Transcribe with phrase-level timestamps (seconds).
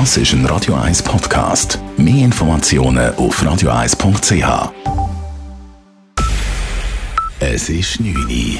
[0.00, 1.78] Das ist ein Radio 1 Podcast.
[1.96, 4.72] Mehr Informationen auf radio1.ch.
[7.38, 8.58] Es ist 9 Uhr.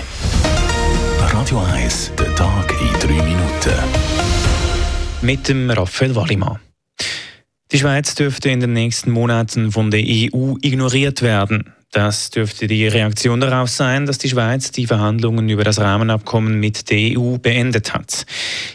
[1.32, 3.74] Radio 1, der Tag in 3 Minuten.
[5.22, 6.60] Mit dem Raphael Wallimann.
[7.72, 11.74] Die Schweiz dürfte in den nächsten Monaten von der EU ignoriert werden.
[11.94, 16.90] Das dürfte die Reaktion darauf sein, dass die Schweiz die Verhandlungen über das Rahmenabkommen mit
[16.90, 18.26] der EU beendet hat.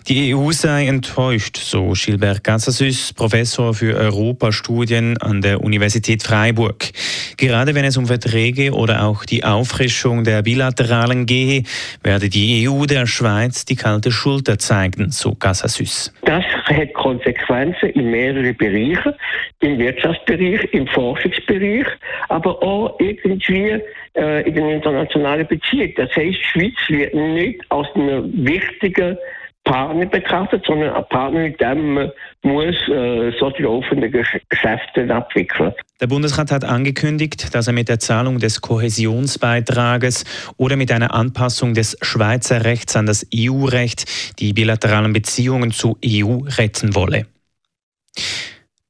[0.07, 6.91] Die EU sei enttäuscht, so Gilbert Gassasüs, Professor für Europastudien an der Universität Freiburg.
[7.35, 11.63] Gerade wenn es um Verträge oder auch die Auffrischung der Bilateralen gehe,
[12.01, 16.13] werde die EU der Schweiz die kalte Schulter zeigen, so Gassasüs.
[16.23, 19.13] Das hat Konsequenzen in mehreren Bereichen,
[19.59, 21.85] im Wirtschaftsbereich, im Forschungsbereich,
[22.29, 23.81] aber auch irgendwie
[24.15, 25.93] äh, in den internationalen Beziehungen.
[25.95, 29.17] Das heißt, Schweiz wird nicht als eine wichtige
[29.63, 34.11] Partner betrachtet, sondern ein Partner, mit dem man muss äh, so die laufenden
[34.49, 35.73] Geschäfte abwickeln.
[36.01, 40.23] Der Bundesrat hat angekündigt, dass er mit der Zahlung des Kohäsionsbeitrages
[40.57, 46.39] oder mit einer Anpassung des Schweizer Rechts an das EU-Recht die bilateralen Beziehungen zur EU
[46.57, 47.25] retten wolle.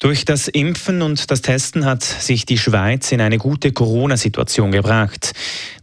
[0.01, 5.33] Durch das Impfen und das Testen hat sich die Schweiz in eine gute Corona-Situation gebracht.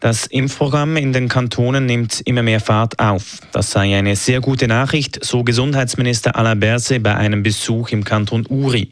[0.00, 3.40] Das Impfprogramm in den Kantonen nimmt immer mehr Fahrt auf.
[3.52, 8.46] Das sei eine sehr gute Nachricht, so Gesundheitsminister Alain Berse bei einem Besuch im Kanton
[8.48, 8.90] Uri.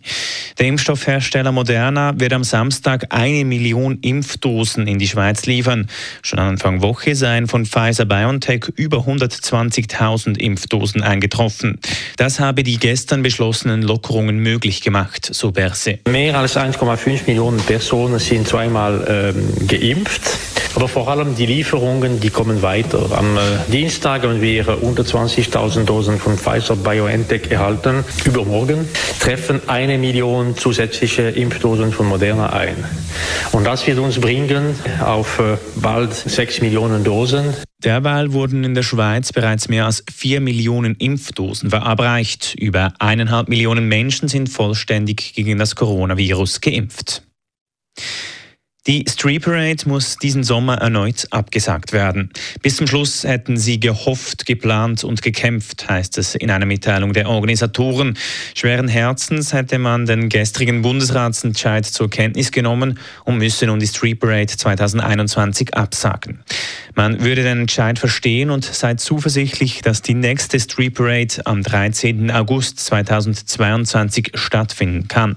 [0.58, 5.88] Der Impfstoffhersteller Moderna wird am Samstag eine Million Impfdosen in die Schweiz liefern.
[6.20, 11.80] Schon Anfang Woche seien von Pfizer BioNTech über 120.000 Impfdosen eingetroffen.
[12.18, 15.98] Das habe die gestern beschlossenen Lockerungen möglich gemacht gemacht, so Berse.
[16.08, 20.22] Mehr als 1,5 Millionen Personen sind zweimal ähm, geimpft.
[20.74, 23.16] Aber vor allem die Lieferungen, die kommen weiter.
[23.16, 28.04] Am äh, Dienstag haben wir unter 20.000 Dosen von Pfizer BioNTech erhalten.
[28.24, 28.88] Übermorgen
[29.20, 32.76] treffen eine Million zusätzliche Impfdosen von Moderna ein.
[33.52, 37.54] Und das wird uns bringen auf äh, bald 6 Millionen Dosen.
[37.84, 42.54] Derweil wurden in der Schweiz bereits mehr als 4 Millionen Impfdosen verabreicht.
[42.58, 47.22] Über eineinhalb Millionen Menschen sind vollständig gegen das Coronavirus geimpft.
[48.86, 52.28] Die Street Parade muss diesen Sommer erneut abgesagt werden.
[52.60, 57.30] Bis zum Schluss hätten sie gehofft, geplant und gekämpft, heißt es in einer Mitteilung der
[57.30, 58.18] Organisatoren.
[58.54, 64.20] Schweren Herzens hätte man den gestrigen Bundesratsentscheid zur Kenntnis genommen und müsse nun die Street
[64.20, 66.40] Parade 2021 absagen.
[66.96, 72.30] Man würde den Entscheid verstehen und sei zuversichtlich, dass die nächste Street Parade am 13.
[72.30, 75.36] August 2022 stattfinden kann.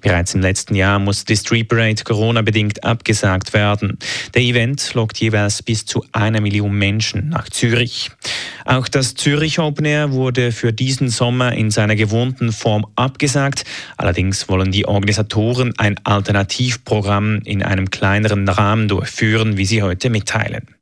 [0.00, 3.98] Bereits im letzten Jahr musste die Street Parade Corona-bedingt abgesagt werden.
[4.34, 8.10] Der Event lockt jeweils bis zu einer Million Menschen nach Zürich.
[8.64, 13.64] Auch das Zürich Open Air wurde für diesen Sommer in seiner gewohnten Form abgesagt.
[13.96, 20.75] Allerdings wollen die Organisatoren ein Alternativprogramm in einem kleineren Rahmen durchführen, wie sie heute mitteilen.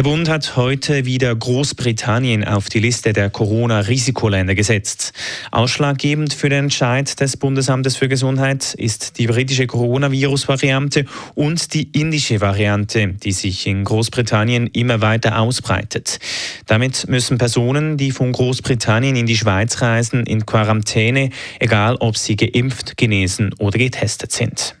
[0.00, 5.12] Der Bund hat heute wieder Großbritannien auf die Liste der Corona-Risikoländer gesetzt.
[5.50, 11.04] Ausschlaggebend für den Entscheid des Bundesamtes für Gesundheit ist die britische Coronavirus-Variante
[11.34, 16.18] und die indische Variante, die sich in Großbritannien immer weiter ausbreitet.
[16.66, 21.28] Damit müssen Personen, die von Großbritannien in die Schweiz reisen, in Quarantäne,
[21.58, 24.76] egal ob sie geimpft, genesen oder getestet sind.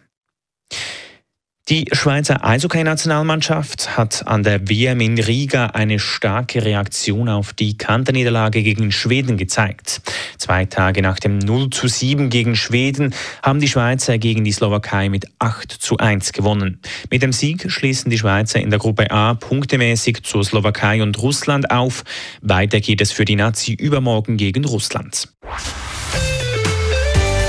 [1.70, 8.64] Die Schweizer Eishockey-Nationalmannschaft hat an der WM in Riga eine starke Reaktion auf die Kanterniederlage
[8.64, 10.02] gegen Schweden gezeigt.
[10.36, 13.14] Zwei Tage nach dem 0 zu 7 gegen Schweden
[13.44, 16.80] haben die Schweizer gegen die Slowakei mit 8 zu 1 gewonnen.
[17.08, 21.70] Mit dem Sieg schließen die Schweizer in der Gruppe A punktemäßig zur Slowakei und Russland
[21.70, 22.02] auf.
[22.42, 25.28] Weiter geht es für die Nazi übermorgen gegen Russland.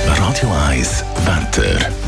[0.06, 2.01] Radio 1 Wetter.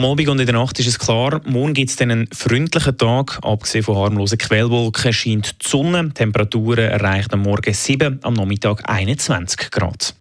[0.00, 3.38] Am Abend und in der Nacht ist es klar, morgen gibt es einen freundlichen Tag.
[3.42, 6.04] Abgesehen von harmlosen Quellwolken scheint die Sonne.
[6.04, 10.14] Die Temperaturen erreichen am Morgen 7, am Nachmittag 21 Grad.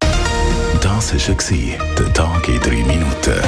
[0.82, 3.40] Das war der Tag in 3 Minuten.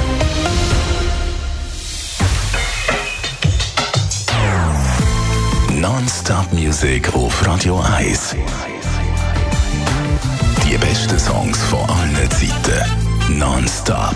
[5.81, 8.37] Non-Stop Music auf Radio 1.
[10.65, 13.37] Die besten Songs von allen Zeiten.
[13.37, 14.15] Non-Stop.